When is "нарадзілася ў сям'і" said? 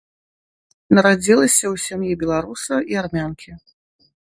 0.99-2.17